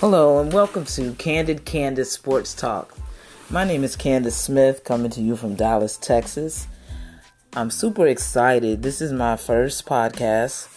[0.00, 2.96] Hello and welcome to Candid Candace Sports Talk.
[3.50, 6.68] My name is Candace Smith, coming to you from Dallas, Texas.
[7.54, 8.84] I'm super excited.
[8.84, 10.68] This is my first podcast,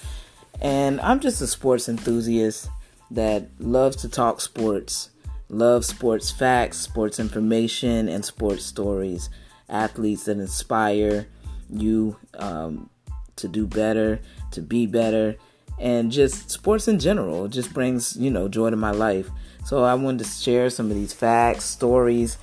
[0.60, 2.68] and I'm just a sports enthusiast
[3.12, 5.12] that loves to talk sports,
[5.50, 9.30] loves sports facts, sports information, and sports stories.
[9.70, 11.28] Athletes that inspire
[11.70, 12.90] you um,
[13.36, 14.20] to do better,
[14.50, 15.36] to be better,
[15.80, 17.48] and just sports in general.
[17.48, 19.30] Just brings, you know, joy to my life.
[19.66, 22.38] So I wanted to share some of these facts, stories,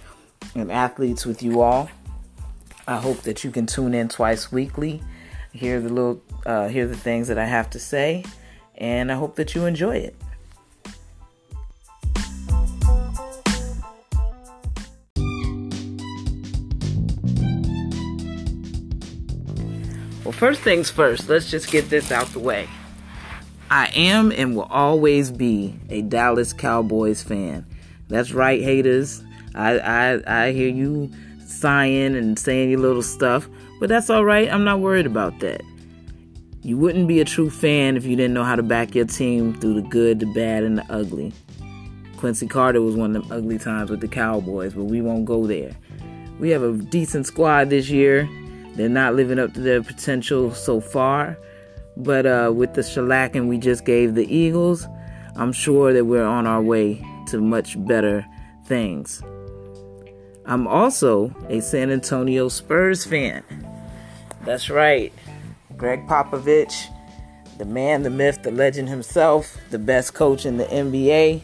[0.54, 1.90] and athletes with you all.
[2.86, 5.02] I hope that you can tune in twice weekly,
[5.52, 8.24] hear the little, uh, hear the things that I have to say,
[8.76, 10.16] and I hope that you enjoy it.
[20.24, 22.68] Well, first things first, let's just get this out the way.
[23.70, 27.66] I am and will always be a Dallas Cowboys fan.
[28.08, 29.22] That's right, haters.
[29.54, 31.10] I I, I hear you
[31.44, 33.48] sighing and saying your little stuff,
[33.80, 34.50] but that's all right.
[34.50, 35.62] I'm not worried about that.
[36.62, 39.54] You wouldn't be a true fan if you didn't know how to back your team
[39.54, 41.32] through the good, the bad, and the ugly.
[42.16, 45.46] Quincy Carter was one of the ugly times with the Cowboys, but we won't go
[45.46, 45.70] there.
[46.40, 48.28] We have a decent squad this year.
[48.74, 51.36] They're not living up to their potential so far
[51.98, 54.86] but uh, with the shellacking we just gave the Eagles,
[55.36, 58.24] I'm sure that we're on our way to much better
[58.64, 59.22] things.
[60.46, 63.42] I'm also a San Antonio Spurs fan.
[64.44, 65.12] That's right.
[65.76, 66.86] Gregg Popovich,
[67.58, 71.42] the man, the myth, the legend himself, the best coach in the NBA,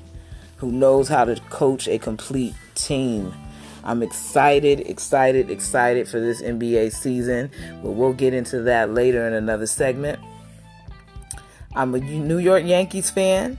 [0.57, 3.35] who knows how to coach a complete team.
[3.83, 7.51] I'm excited, excited, excited for this NBA season,
[7.83, 10.21] but we'll get into that later in another segment.
[11.75, 13.59] I'm a New York Yankees fan.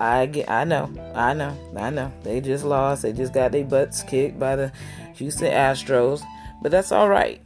[0.00, 2.10] I get, I know, I know, I know.
[2.22, 3.02] They just lost.
[3.02, 4.72] They just got their butts kicked by the
[5.16, 6.22] Houston Astros,
[6.62, 7.40] but that's all right.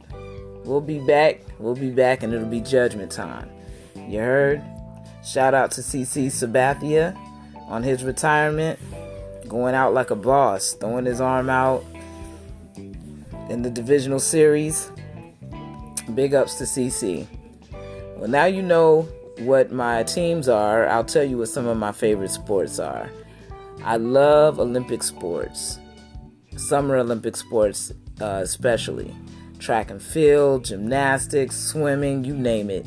[0.63, 1.41] We'll be back.
[1.59, 3.49] We'll be back, and it'll be judgment time.
[3.95, 4.63] You heard?
[5.23, 7.17] Shout out to CC Sabathia
[7.67, 8.79] on his retirement,
[9.47, 11.83] going out like a boss, throwing his arm out
[13.49, 14.91] in the divisional series.
[16.13, 17.27] Big ups to CC.
[18.15, 19.01] Well, now you know
[19.39, 20.87] what my teams are.
[20.87, 23.09] I'll tell you what some of my favorite sports are.
[23.83, 25.79] I love Olympic sports,
[26.55, 29.13] Summer Olympic sports, uh, especially
[29.59, 32.85] track and field, gymnastics, swimming, you name it.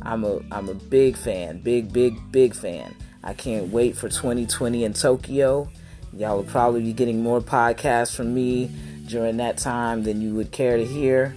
[0.00, 2.94] I'm a I'm a big fan, big big big fan.
[3.22, 5.70] I can't wait for 2020 in Tokyo.
[6.14, 8.70] Y'all will probably be getting more podcasts from me
[9.06, 11.36] during that time than you would care to hear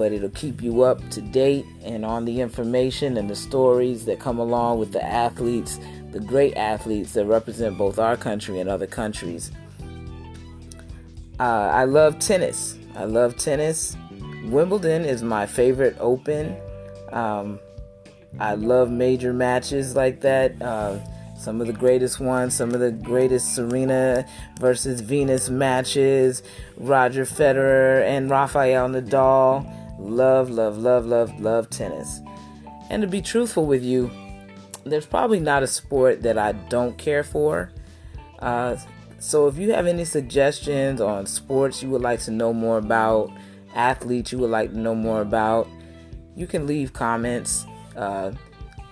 [0.00, 4.18] but it'll keep you up to date and on the information and the stories that
[4.18, 5.78] come along with the athletes,
[6.12, 9.52] the great athletes that represent both our country and other countries.
[11.38, 12.78] Uh, I love tennis.
[12.96, 13.94] I love tennis.
[14.44, 16.56] Wimbledon is my favorite open.
[17.12, 17.60] Um,
[18.38, 20.62] I love major matches like that.
[20.62, 20.98] Uh,
[21.38, 24.26] some of the greatest ones, some of the greatest Serena
[24.58, 26.42] versus Venus matches,
[26.78, 29.76] Roger Federer and Rafael Nadal.
[30.00, 32.20] Love, love, love, love, love tennis.
[32.88, 34.10] And to be truthful with you,
[34.84, 37.70] there's probably not a sport that I don't care for.
[38.38, 38.76] Uh,
[39.18, 43.30] so if you have any suggestions on sports you would like to know more about,
[43.74, 45.68] athletes you would like to know more about,
[46.34, 47.66] you can leave comments,
[47.96, 48.32] uh,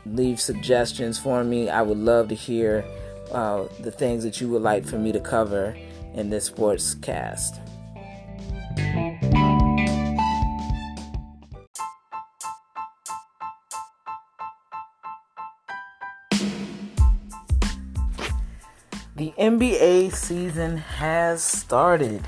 [0.05, 1.71] leave suggestions for me.
[1.71, 2.85] I would love to hear
[3.33, 5.77] uh, the things that you would like for me to cover
[6.15, 7.61] in this sports cast.
[19.19, 22.23] The NBA season has started.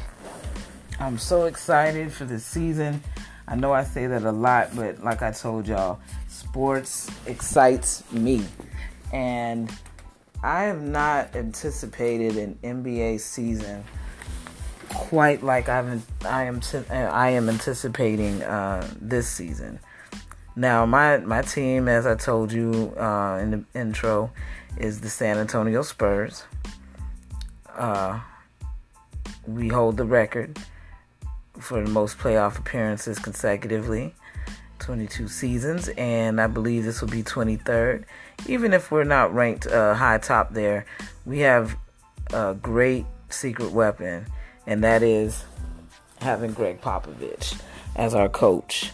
[0.99, 3.01] I'm so excited for the season.
[3.47, 8.45] I know I say that a lot, but like I told y'all, sports excites me.
[9.13, 9.73] And
[10.43, 13.85] I have not anticipated an NBA season
[14.93, 16.61] quite like I've I am
[16.91, 19.79] I am anticipating uh, this season.
[20.57, 24.33] Now my my team, as I told you uh, in the intro,
[24.77, 26.43] is the San Antonio Spurs.
[27.81, 28.21] Uh,
[29.47, 30.59] we hold the record
[31.59, 34.15] for the most playoff appearances consecutively
[34.81, 38.05] 22 seasons, and I believe this will be 23rd.
[38.47, 40.85] Even if we're not ranked uh, high top there,
[41.25, 41.75] we have
[42.35, 44.27] a great secret weapon,
[44.67, 45.43] and that is
[46.21, 47.59] having Gregg Popovich
[47.97, 48.91] as our coach.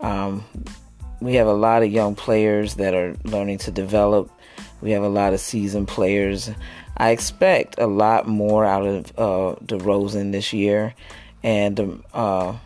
[0.00, 0.44] Um,
[1.20, 4.28] we have a lot of young players that are learning to develop
[4.80, 6.50] We have a lot of seasoned players.
[6.96, 10.94] I expect a lot more out of uh, DeRozan this year,
[11.42, 12.56] and uh,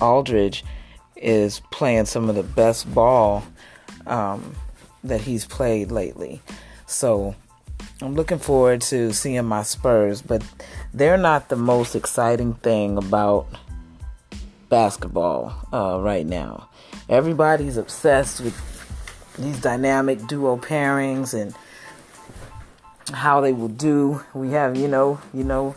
[0.00, 0.64] Aldridge
[1.16, 3.44] is playing some of the best ball
[4.06, 4.56] um,
[5.04, 6.40] that he's played lately.
[6.86, 7.34] So
[8.00, 10.42] I'm looking forward to seeing my Spurs, but
[10.94, 13.46] they're not the most exciting thing about
[14.70, 16.68] basketball uh, right now.
[17.08, 18.56] Everybody's obsessed with
[19.38, 21.54] these dynamic duo pairings and
[23.12, 24.22] how they will do.
[24.34, 25.74] We have, you know, you know,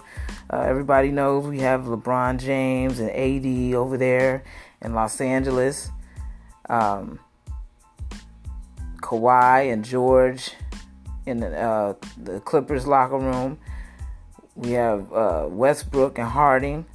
[0.49, 4.43] uh, everybody knows we have LeBron James and AD over there
[4.81, 5.89] in Los Angeles.
[6.69, 7.19] Um,
[9.01, 10.51] Kawhi and George
[11.25, 13.57] in the, uh, the Clippers locker room.
[14.55, 16.85] We have uh, Westbrook and Harden,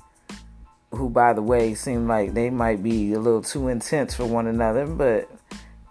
[0.93, 4.47] who, by the way, seem like they might be a little too intense for one
[4.47, 5.29] another, but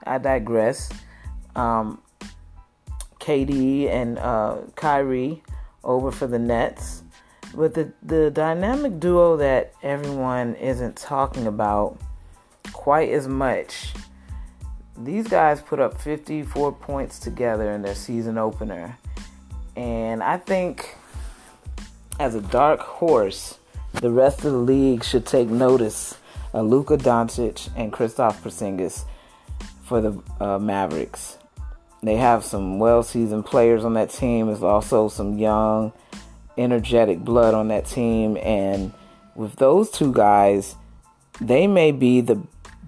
[0.05, 0.89] I digress.
[1.55, 2.01] Um,
[3.27, 5.43] KD and uh, Kyrie
[5.83, 7.03] over for the Nets.
[7.53, 11.97] But the, the dynamic duo that everyone isn't talking about
[12.71, 13.93] quite as much
[14.97, 18.97] these guys put up 54 points together in their season opener.
[19.75, 20.95] And I think,
[22.19, 23.59] as a dark horse,
[23.93, 26.17] the rest of the league should take notice
[26.53, 29.05] of Luka Doncic and Kristaps Porzingis
[29.83, 31.36] for the uh, Mavericks.
[32.03, 34.47] They have some well-seasoned players on that team.
[34.47, 35.93] There's also some young,
[36.57, 38.93] energetic blood on that team, and
[39.35, 40.75] with those two guys,
[41.41, 42.41] they may be the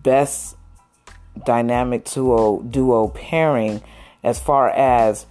[0.03, 0.55] best
[1.45, 3.81] dynamic duo duo pairing
[4.23, 5.25] as far as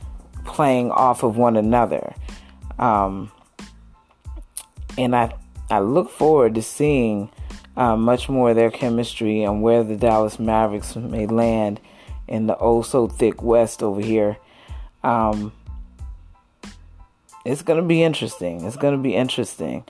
[0.44, 2.14] playing off of one another.
[2.78, 3.30] Um,
[4.96, 5.34] and I
[5.70, 7.30] I look forward to seeing
[7.76, 11.80] uh, much more of their chemistry and where the Dallas Mavericks may land
[12.28, 14.36] in the oh so thick West over here.
[15.02, 15.52] Um,
[17.44, 18.64] it's gonna be interesting.
[18.64, 19.84] It's gonna be interesting.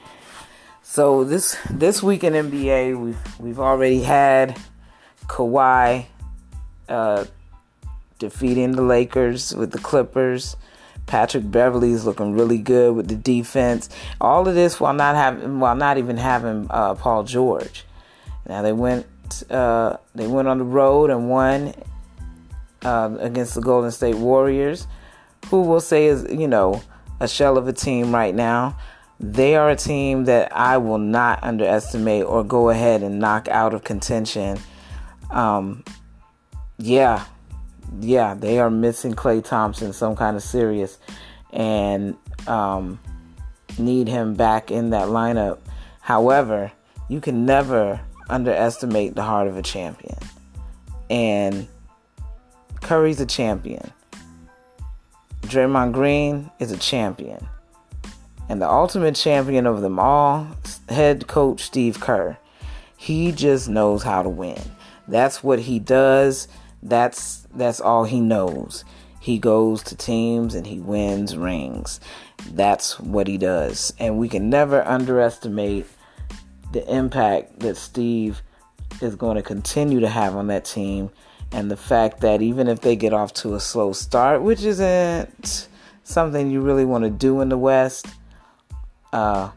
[0.83, 4.59] So this this week in NBA, we've we've already had
[5.27, 6.07] Kawhi
[6.89, 7.25] uh,
[8.19, 10.57] defeating the Lakers with the Clippers.
[11.07, 13.89] Patrick Beverley is looking really good with the defense.
[14.21, 17.85] All of this while not having, while not even having uh, Paul George.
[18.47, 19.07] Now they went,
[19.51, 21.75] uh, they went on the road and won
[22.85, 24.87] uh, against the Golden State Warriors,
[25.47, 26.83] who will say is you know
[27.21, 28.77] a shell of a team right now.
[29.21, 33.75] They are a team that I will not underestimate or go ahead and knock out
[33.75, 34.59] of contention.
[35.31, 35.83] Um,
[36.79, 37.25] yeah,
[38.01, 40.99] yeah, they are missing Klay Thompson, some kind of serious,
[41.53, 42.17] and
[42.47, 43.01] um,
[43.77, 45.59] need him back in that lineup.
[46.01, 46.71] However,
[47.09, 48.01] you can never
[48.31, 50.19] underestimate the heart of a champion,
[51.11, 51.67] and
[52.81, 53.93] Curry's a champion.
[55.43, 57.49] Draymond Green is a champion.
[58.49, 60.47] And the ultimate champion of them all,
[60.89, 62.39] head coach Steve Kerr.
[62.97, 64.61] He just knows how to win.
[65.07, 66.49] That's what he does.
[66.83, 68.85] That's that's all he knows.
[69.21, 72.01] He goes to teams and he wins rings.
[72.53, 73.93] That's what he does.
[73.99, 75.87] And we can never underestimate
[76.73, 78.43] the impact that Steve
[79.01, 81.11] is going to continue to have on that team
[81.53, 85.69] and the fact that even if they get off to a slow start, which isn't
[86.05, 88.07] something you really want to do in the West,
[89.13, 89.51] uh,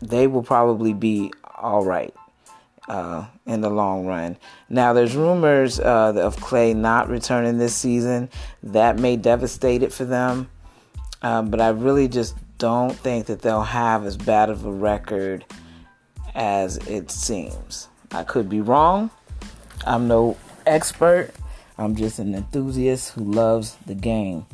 [0.00, 2.14] they will probably be all right
[2.88, 4.36] uh, in the long run.
[4.68, 8.28] Now, there's rumors uh, of Klay not returning this season.
[8.62, 10.50] That may devastate it for them,
[11.22, 15.44] um, but I really just don't think that they'll have as bad of a record
[16.34, 17.88] as it seems.
[18.10, 19.10] I could be wrong.
[19.86, 20.36] I'm no
[20.68, 21.32] expert.
[21.76, 24.46] I'm just an enthusiast who loves the game.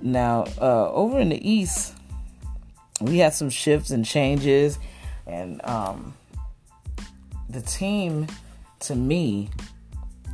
[0.00, 1.94] Now, uh, over in the East,
[3.00, 4.78] we had some shifts and changes,
[5.26, 6.14] and um,
[7.48, 8.26] the team
[8.80, 9.50] to me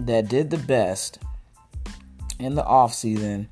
[0.00, 1.19] that did the best
[2.38, 3.47] in the offseason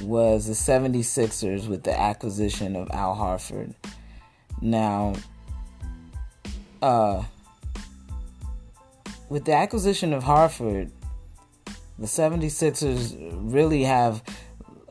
[0.00, 3.74] was the 76ers with the acquisition of Al Horford.
[4.60, 5.14] Now,
[6.80, 7.24] uh,
[9.32, 10.90] with the acquisition of Horford,
[11.98, 13.16] the 76ers
[13.50, 14.22] really have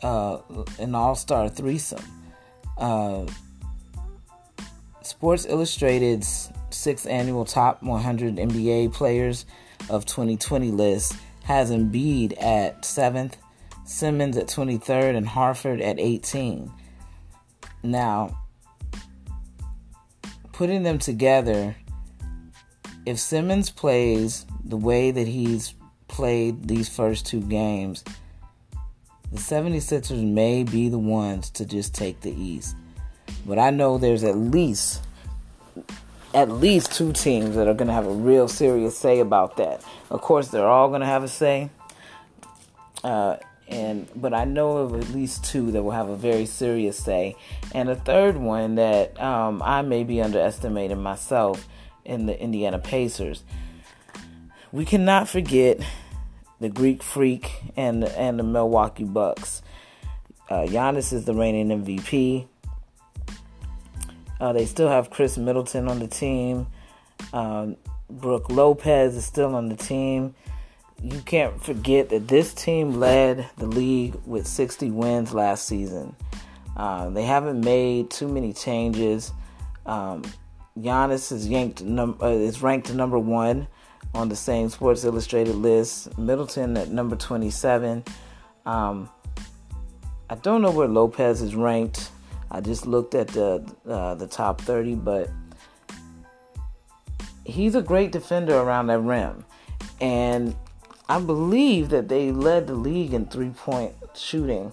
[0.02, 0.40] uh,
[0.80, 2.04] an all star threesome.
[2.76, 3.28] Uh,
[5.04, 9.46] Sports Illustrated's sixth annual top 100 NBA players
[9.92, 13.38] of 2020 list has Embiid at seventh,
[13.86, 16.72] Simmons at 23rd, and Horford at 18.
[17.84, 18.40] Now,
[20.52, 21.76] putting them together,
[23.06, 25.74] if Simmons plays the way that he's
[26.08, 28.04] played these first two games,
[29.32, 32.76] the 76ers may be the ones to just take the East.
[33.46, 35.02] But I know there's at least
[36.34, 39.84] at least two teams that are going to have a real serious say about that.
[40.10, 41.70] Of course, they're all going to have a say.
[43.04, 46.98] Uh, and but I know of at least two that will have a very serious
[46.98, 47.36] say,
[47.74, 51.68] and a third one that um, I may be underestimating myself
[52.06, 53.44] in the Indiana Pacers.
[54.72, 55.80] We cannot forget
[56.60, 59.62] the Greek Freak and and the Milwaukee Bucks.
[60.50, 62.48] Uh, Giannis is the reigning MVP.
[64.40, 66.68] Uh, they still have Khris Middleton on the team.
[67.32, 67.78] Um,
[68.10, 70.34] Brook Lopez is still on the team
[71.04, 76.16] you can't forget that this team led the league with 60 wins last season.
[76.78, 79.32] Uh, they haven't made too many changes.
[79.86, 80.24] Um,
[80.78, 83.68] Giannis is yanked num- uh, is ranked number one
[84.14, 86.18] on the same Sports Illustrated list.
[86.18, 88.04] Middleton at number 27.
[88.66, 89.10] Um,
[90.30, 92.10] I don't know where Lopez is ranked.
[92.50, 95.30] I just looked at the uh, the top 30, but
[97.46, 99.46] he's a great defender around that rim,
[100.00, 100.56] and
[101.10, 104.72] I believe that they led the league in three point shooting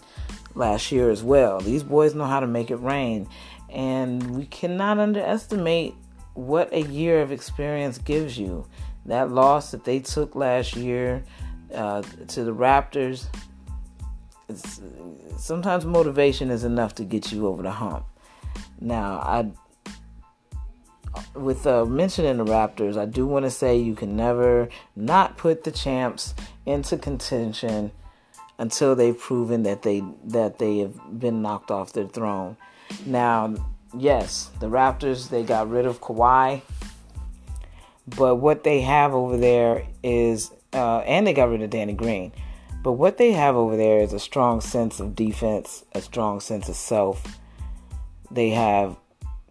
[0.55, 1.61] last year as well.
[1.61, 3.29] These boys know how to make it rain,
[3.71, 5.95] and we cannot underestimate
[6.35, 8.67] what a year of experience gives you.
[9.07, 11.25] That loss that they took last year
[11.75, 13.27] uh, to the Raptors,
[15.39, 18.05] sometimes motivation is enough to get you over the hump.
[18.81, 19.51] Now, I
[21.35, 25.65] with uh, mentioning the Raptors, I do want to say you can never not put
[25.65, 26.35] the champs
[26.67, 27.91] into contention
[28.59, 32.57] until they've proven that they that they have been knocked off their throne.
[33.07, 33.55] Now,
[33.97, 36.63] yes, the Raptors they got rid of Kawhi,
[38.07, 42.33] but what they have over there is, uh, and they got rid of Danny Green.
[42.83, 46.69] But what they have over there is a strong sense of defense, a strong sense
[46.69, 47.39] of self.
[48.31, 48.97] They have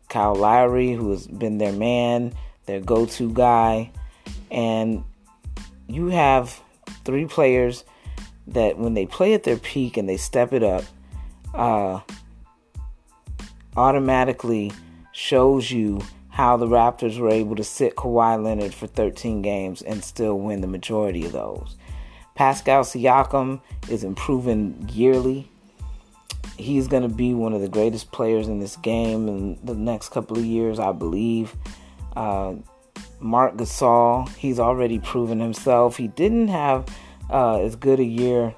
[0.10, 2.34] Kyle Lowry, who has been their man,
[2.66, 3.92] their go to guy.
[4.50, 5.04] And
[5.88, 6.62] you have
[7.04, 7.84] three players
[8.48, 10.86] that, when they play at their peak and they step it up,
[11.54, 12.00] uh,
[13.78, 14.72] automatically
[15.12, 20.04] shows you how the Raptors were able to sit Kawhi Leonard for 13 games and
[20.04, 21.76] still win the majority of those.
[22.36, 25.50] Pascal Siakam is improving yearly
[26.58, 30.10] he's going to be one of the greatest players in this game in the next
[30.10, 31.56] couple of years, I believe.
[32.16, 32.56] Uh,
[33.20, 35.98] Marc Gasol, he's already proven himself.
[35.98, 36.86] He didn't have
[37.30, 38.56] uh, as good a year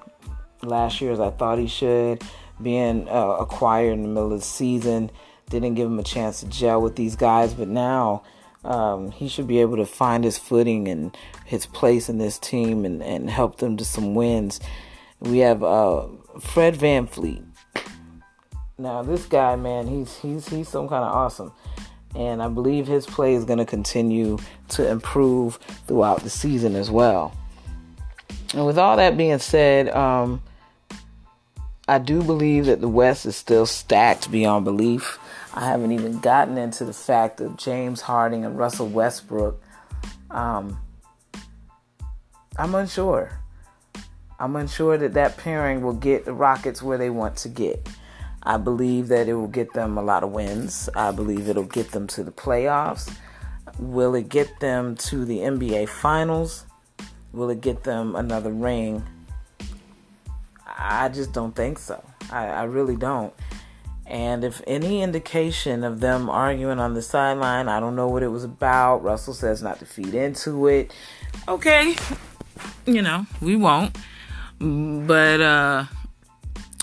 [0.62, 2.24] last year as I thought he should.
[2.62, 5.12] Being uh, acquired in the middle of the season
[5.50, 8.24] didn't give him a chance to gel with these guys, but now
[8.64, 12.86] um, he should be able to find his footing and his place in this team
[12.86, 14.60] and, and help them to some wins.
[15.20, 16.08] We have uh,
[16.40, 17.46] Fred VanVleet.
[18.78, 21.52] Now this guy, man, he's he's he's some kind of awesome,
[22.16, 24.38] and I believe his play is going to continue
[24.70, 25.56] to improve
[25.88, 27.36] throughout the season as well.
[28.54, 30.42] And with all that being said, um,
[31.90, 35.18] I do believe that the West is still stacked beyond belief.
[35.56, 39.60] I haven't even gotten into the fact of James Harden and Russell Westbrook.
[40.30, 40.80] Um,
[42.58, 43.40] I'm unsure.
[44.40, 47.90] I'm unsure that that pairing will get the Rockets where they want to get.
[48.44, 50.90] I believe that it will get them a lot of wins.
[50.96, 53.12] I believe it'll get them to the playoffs.
[53.80, 56.68] Will it get them to the NBA Finals?
[57.34, 59.04] Will it get them another ring?
[60.80, 62.02] I just don't think so.
[62.32, 63.34] I, I really don't.
[64.06, 68.30] And if any indication of them arguing on the sideline, I don't know what it
[68.30, 69.04] was about.
[69.04, 70.92] Russell says not to feed into it.
[71.48, 71.96] Okay,
[72.86, 73.96] you know, we won't.
[74.60, 75.86] But uh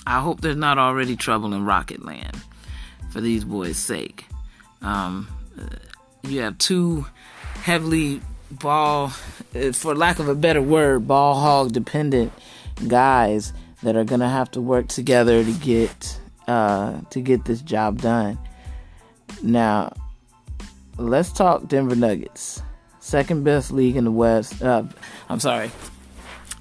[0.07, 2.41] I hope there's not already trouble in Rocket Land
[3.11, 4.27] for these boys' sake.
[4.83, 5.27] Um,
[6.23, 7.07] you have two
[7.63, 8.21] heavily
[8.53, 9.13] ball,
[9.55, 12.33] uh, for lack of a better word, ball hog dependent
[12.87, 13.53] guys
[13.87, 18.37] that are gonna have to work together to get uh, to get this job done.
[19.45, 19.93] Now,
[20.99, 22.63] let's talk Denver Nuggets,
[22.99, 24.61] second best league in the West.
[24.61, 24.83] Uh,
[25.29, 25.71] I'm sorry,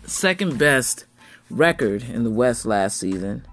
[0.05, 1.05] second best
[1.49, 3.43] record in the West last season.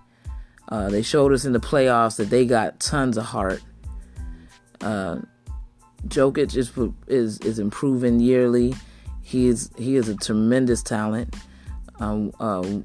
[0.68, 3.62] Uh, they showed us in the playoffs that they got tons of heart.
[4.82, 5.20] Uh,
[6.08, 6.70] Jokic is
[7.06, 8.74] is is improving yearly.
[9.22, 11.34] He is he is a tremendous talent,
[11.98, 12.84] um,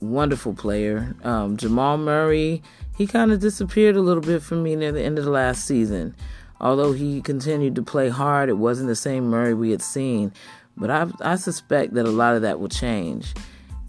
[0.00, 1.14] wonderful player.
[1.22, 2.62] Um, Jamal Murray
[3.00, 5.64] he kind of disappeared a little bit for me near the end of the last
[5.64, 6.14] season.
[6.60, 10.34] Although he continued to play hard, it wasn't the same Murray we had seen.
[10.76, 13.32] But I, I suspect that a lot of that will change.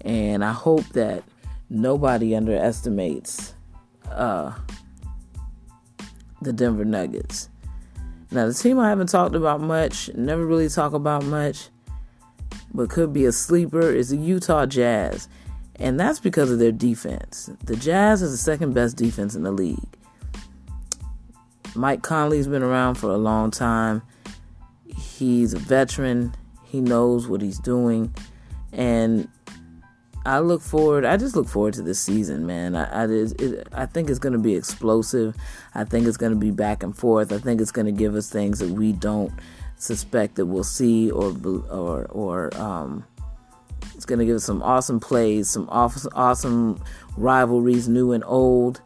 [0.05, 1.25] And I hope that
[1.69, 3.53] nobody underestimates
[4.09, 4.53] uh,
[6.41, 7.49] the Denver Nuggets.
[8.31, 11.67] Now, the team I haven't talked about much, never really talk about much,
[12.73, 15.27] but could be a sleeper is the Utah Jazz.
[15.81, 17.49] And that's because of their defense.
[17.63, 19.79] The Jazz is the second best defense in the league.
[21.75, 24.03] Mike Conley's been around for a long time.
[24.95, 26.35] He's a veteran.
[26.65, 28.13] He knows what he's doing.
[28.71, 29.27] And
[30.23, 31.03] I look forward.
[31.03, 32.75] I just look forward to this season, man.
[32.75, 35.35] I I, it, I think it's going to be explosive.
[35.73, 37.31] I think it's going to be back and forth.
[37.31, 39.33] I think it's going to give us things that we don't
[39.77, 41.35] suspect that we'll see, or
[41.71, 43.03] or or um,
[44.01, 46.81] it's going to give us some awesome plays, some awesome
[47.17, 48.81] rivalries, new and old.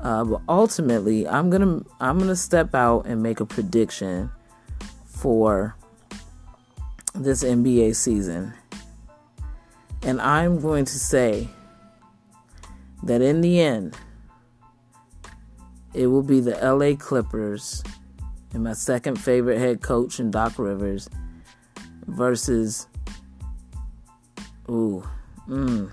[0.00, 4.30] Uh, but ultimately, I'm gonna I'm gonna step out and make a prediction
[5.04, 5.76] for
[7.14, 8.54] this NBA season.
[10.00, 11.50] And I'm going to say
[13.02, 13.94] that in the end,
[15.92, 17.84] it will be the LA Clippers
[18.54, 21.10] and my second favorite head coach in Doc Rivers
[22.06, 22.88] versus
[24.68, 25.06] ooh,
[25.48, 25.90] mm.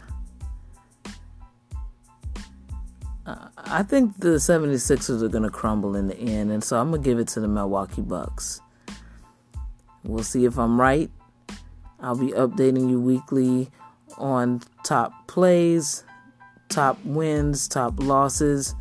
[3.25, 7.01] I think the 76ers are going to crumble in the end, and so I'm going
[7.01, 8.61] to give it to the Milwaukee Bucks.
[10.03, 11.09] We'll see if I'm right.
[12.01, 13.69] I'll be updating you weekly
[14.17, 16.03] on top plays,
[16.67, 18.75] top wins, top losses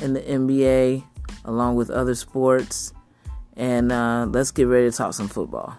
[0.00, 1.04] in the NBA,
[1.44, 2.92] along with other sports.
[3.56, 5.76] And uh, let's get ready to talk some football.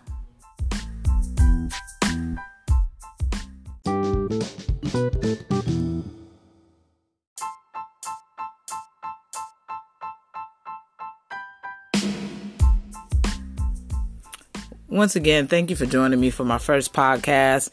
[15.02, 17.72] Once again, thank you for joining me for my first podcast.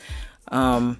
[0.50, 0.98] Um,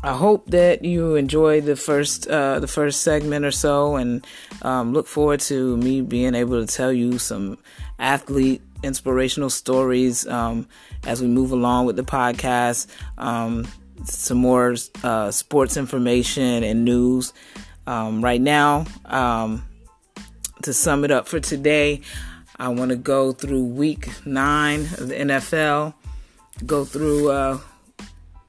[0.00, 4.24] I hope that you enjoy the first uh, the first segment or so, and
[4.62, 7.58] um, look forward to me being able to tell you some
[7.98, 10.68] athlete inspirational stories um,
[11.04, 12.86] as we move along with the podcast.
[13.18, 13.66] Um,
[14.04, 17.32] some more uh, sports information and news.
[17.88, 19.66] Um, right now, um,
[20.62, 22.02] to sum it up for today,
[22.64, 25.94] I want to go through Week Nine of the NFL,
[26.64, 27.30] go through.
[27.30, 27.58] Uh,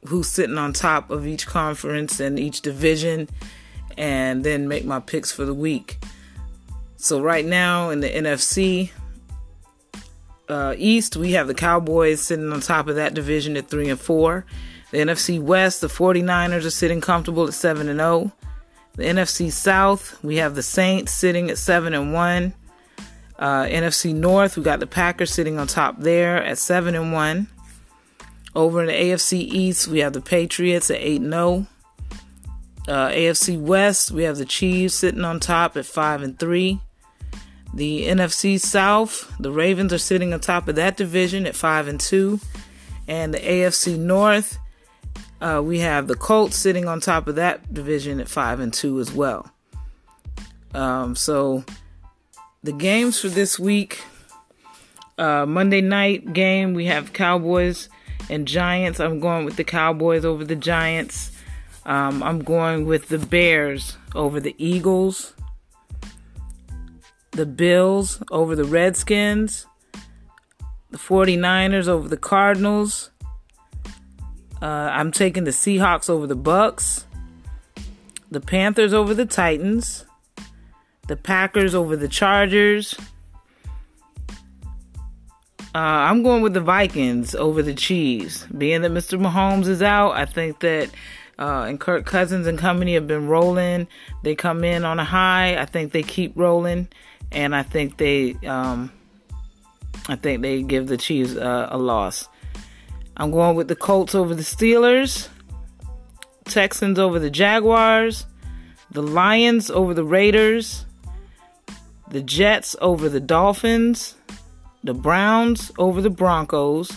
[0.08, 3.30] who's sitting on top of each conference and each division,
[3.98, 6.00] and then make my picks for the week.
[6.98, 8.92] So, right now in the NFC
[10.48, 14.00] uh, East, we have the Cowboys sitting on top of that division at 3 and
[14.00, 14.46] 4.
[14.92, 18.32] The NFC West, the 49ers are sitting comfortable at 7 and 0.
[18.94, 22.54] The NFC South, we have the Saints sitting at 7 and 1.
[23.38, 27.48] Uh, NFC North, we got the Packers sitting on top there at 7 and 1.
[28.56, 31.68] Over in the AFC East, we have the Patriots at 8 and 0.
[32.88, 36.80] Uh, AFC West, we have the Chiefs sitting on top at 5 and 3.
[37.74, 42.00] The NFC South, the Ravens are sitting on top of that division at 5 and
[42.00, 42.40] 2.
[43.08, 44.58] And the AFC North,
[45.42, 49.00] uh, we have the Colts sitting on top of that division at 5 and 2
[49.00, 49.52] as well.
[50.74, 51.66] Um, so
[52.66, 54.04] the games for this week
[55.20, 57.90] uh, Monday night game, we have Cowboys
[58.28, 59.00] and Giants.
[59.00, 61.32] I'm going with the Cowboys over the Giants.
[61.86, 65.36] Um, I'm going with the Bears over the Eagles.
[67.32, 69.68] The Bills over the Redskins.
[70.90, 73.12] The 49ers over the Cardinals.
[74.60, 77.04] Uh, I'm taking the Seahawks over the Bucs.
[78.32, 80.05] The Panthers over the Titans.
[81.08, 82.96] The Packers over the Chargers.
[85.76, 88.46] Uh, I'm going with the Vikings over the Chiefs.
[88.58, 89.20] Being that Mr.
[89.20, 90.90] Mahomes is out, I think that
[91.38, 93.88] uh, and Kirk Cousins and company have been rolling.
[94.24, 95.58] They come in on a high.
[95.58, 96.88] I think they keep rolling,
[97.32, 98.92] and I think they, um,
[100.08, 102.30] I think they give the Chiefs uh, a loss.
[103.18, 105.30] I'm going with the Colts over the Steelers,
[106.46, 108.26] Texans over the Jaguars,
[108.92, 110.85] the Lions over the Raiders,
[112.16, 114.16] the Jets over the Dolphins
[114.86, 116.92] the Browns over the Broncos.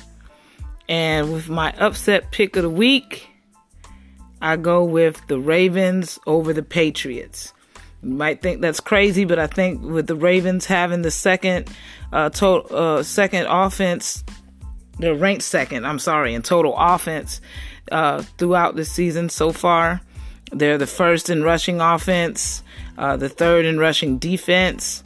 [0.89, 3.29] And with my upset pick of the week,
[4.41, 7.53] I go with the Ravens over the Patriots.
[8.03, 11.69] You might think that's crazy, but I think with the Ravens having the second
[12.13, 14.23] uh, total uh, second offense,
[14.99, 15.85] they're ranked second.
[15.85, 17.41] I'm sorry in total offense
[17.91, 20.01] uh, throughout the season so far.
[20.53, 22.63] They're the first in rushing offense,
[22.97, 25.03] uh, the third in rushing defense,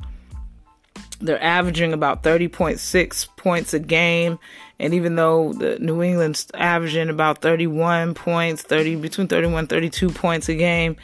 [1.22, 4.38] they're averaging about 30.6 points a game.
[4.78, 10.48] And even though the New England's averaging about 31 points, 30 between 31 32 points
[10.48, 10.96] a game,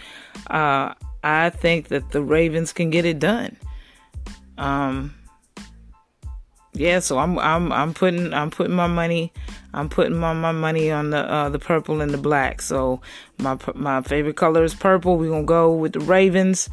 [0.51, 3.57] uh, I think that the Ravens can get it done.
[4.57, 5.15] Um,
[6.73, 9.33] yeah, so I'm I'm I'm putting I'm putting my money
[9.75, 12.63] I'm putting my, my money on the uh, the purple and the black.
[12.63, 13.01] So
[13.39, 15.17] my my favorite color is purple.
[15.17, 16.71] We're gonna go with the Ravens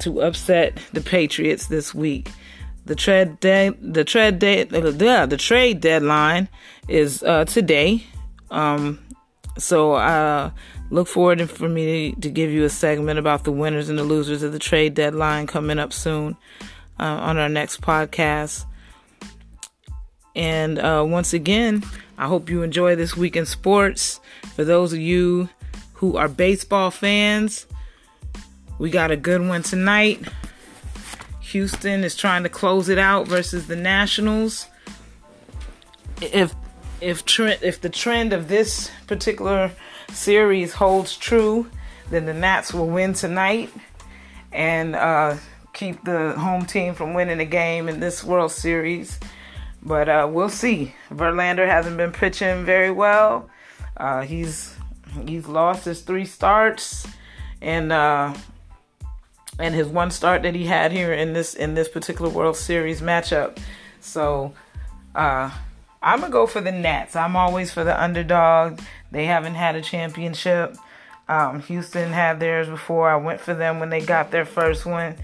[0.00, 2.30] to upset the Patriots this week.
[2.84, 6.48] The trade day the trade day uh, the trade deadline
[6.88, 8.04] is uh, today.
[8.50, 8.98] Um,
[9.58, 10.50] so uh,
[10.90, 14.04] look forward for me to, to, give you a segment about the winners and the
[14.04, 16.36] losers of the trade deadline coming up soon
[16.98, 18.66] uh, on our next podcast.
[20.34, 21.82] And uh, once again,
[22.18, 24.20] I hope you enjoy this week in sports.
[24.54, 25.48] For those of you
[25.94, 27.66] who are baseball fans,
[28.78, 30.20] we got a good one tonight.
[31.52, 34.66] Houston is trying to close it out versus the Nationals.
[36.20, 36.54] If
[37.00, 39.72] if trend if the trend of this particular
[40.12, 41.68] series holds true,
[42.10, 43.70] then the Nats will win tonight
[44.52, 45.36] and uh,
[45.72, 49.18] keep the home team from winning a game in this World Series.
[49.82, 50.94] But uh, we'll see.
[51.10, 53.50] Verlander hasn't been pitching very well.
[53.96, 54.74] Uh, he's
[55.26, 57.06] he's lost his three starts,
[57.60, 58.32] and uh,
[59.58, 63.00] and his one start that he had here in this in this particular World Series
[63.00, 63.58] matchup.
[64.00, 64.54] So
[65.14, 65.50] uh,
[66.02, 67.16] I'm gonna go for the Nats.
[67.16, 68.80] I'm always for the underdog.
[69.10, 70.76] They haven't had a championship.
[71.28, 73.08] Um, Houston had theirs before.
[73.08, 75.16] I went for them when they got their first one,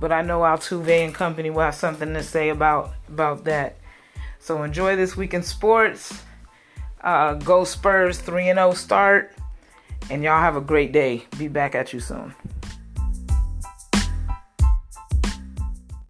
[0.00, 3.76] but I know Altuve and company will have something to say about about that.
[4.38, 6.22] So enjoy this week in sports.
[7.02, 9.34] Uh, go Spurs 3 0 start.
[10.10, 11.24] And y'all have a great day.
[11.38, 12.34] Be back at you soon.